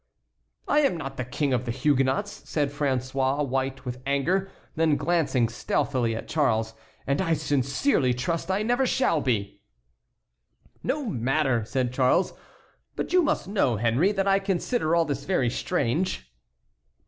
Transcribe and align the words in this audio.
"I 0.67 0.79
am 0.79 0.97
not 0.97 1.29
king 1.31 1.53
of 1.53 1.65
the 1.65 1.69
Huguenots," 1.71 2.41
said 2.49 2.71
François, 2.71 3.47
white 3.47 3.85
with 3.85 3.99
anger; 4.07 4.49
then, 4.75 4.95
glancing 4.97 5.47
stealthily 5.47 6.15
at 6.15 6.27
Charles, 6.27 6.73
"and 7.05 7.21
I 7.21 7.35
sincerely 7.35 8.11
trust 8.11 8.49
I 8.49 8.63
never 8.63 8.87
shall 8.87 9.21
be!" 9.21 9.61
"No 10.81 11.05
matter!" 11.05 11.65
said 11.65 11.93
Charles, 11.93 12.33
"but 12.95 13.13
you 13.13 13.21
must 13.21 13.47
know, 13.47 13.75
Henry, 13.75 14.11
that 14.11 14.27
I 14.27 14.39
consider 14.39 14.95
all 14.95 15.05
this 15.05 15.25
very 15.25 15.51
strange." 15.51 16.33